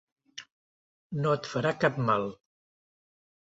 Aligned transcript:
No 1.27 1.35
et 1.39 1.51
farà 1.53 1.75
cap 1.85 2.01
mal. 2.09 2.27